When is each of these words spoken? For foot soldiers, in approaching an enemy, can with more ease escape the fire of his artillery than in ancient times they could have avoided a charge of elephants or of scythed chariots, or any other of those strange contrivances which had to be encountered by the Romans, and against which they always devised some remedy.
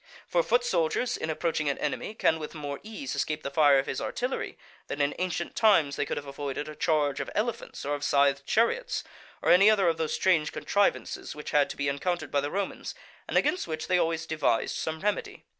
For 0.27 0.41
foot 0.41 0.63
soldiers, 0.63 1.15
in 1.15 1.29
approaching 1.29 1.69
an 1.69 1.77
enemy, 1.77 2.15
can 2.15 2.39
with 2.39 2.55
more 2.55 2.79
ease 2.81 3.13
escape 3.13 3.43
the 3.43 3.51
fire 3.51 3.77
of 3.77 3.85
his 3.85 4.01
artillery 4.01 4.57
than 4.87 4.99
in 4.99 5.13
ancient 5.19 5.55
times 5.55 5.95
they 5.95 6.07
could 6.07 6.17
have 6.17 6.25
avoided 6.25 6.67
a 6.67 6.73
charge 6.75 7.19
of 7.19 7.29
elephants 7.35 7.85
or 7.85 7.93
of 7.93 8.03
scythed 8.03 8.43
chariots, 8.47 9.03
or 9.43 9.51
any 9.51 9.69
other 9.69 9.87
of 9.87 9.97
those 9.97 10.15
strange 10.15 10.51
contrivances 10.51 11.35
which 11.35 11.51
had 11.51 11.69
to 11.69 11.77
be 11.77 11.87
encountered 11.87 12.31
by 12.31 12.41
the 12.41 12.49
Romans, 12.49 12.95
and 13.27 13.37
against 13.37 13.67
which 13.67 13.85
they 13.85 13.99
always 13.99 14.25
devised 14.25 14.75
some 14.75 15.01
remedy. 15.01 15.45